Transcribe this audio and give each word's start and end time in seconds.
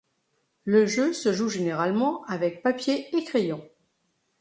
Le 0.63 0.87
jeu 0.87 1.13
se 1.13 1.31
joue 1.31 1.47
généralement 1.47 2.23
avec 2.25 2.63
papier 2.63 3.15
et 3.15 3.23
crayon. 3.23 3.63